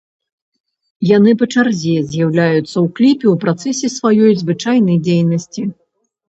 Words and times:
Яны 1.09 1.31
па 1.41 1.45
чарзе 1.53 1.93
з'яўляюцца 2.13 2.55
ў 2.61 2.87
кліпе 3.01 3.25
ў 3.33 3.43
працэсе 3.45 3.87
сваёй 3.97 4.33
звычайнай 4.41 4.97
дзейнасці. 5.11 5.61